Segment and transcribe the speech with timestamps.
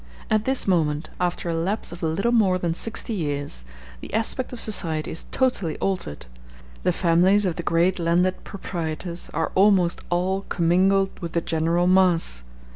[0.31, 3.65] At this moment, after a lapse of a little more than sixty years,
[3.99, 6.25] the aspect of society is totally altered;
[6.81, 12.41] the families of the great landed proprietors are almost all commingled with the general mass.